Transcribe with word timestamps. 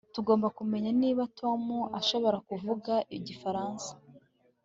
Tugomba 0.15 0.47
kumenya 0.57 0.89
niba 1.01 1.21
Tom 1.39 1.61
ashobora 1.99 2.37
kuvuga 2.49 2.93
igifaransa 3.17 3.89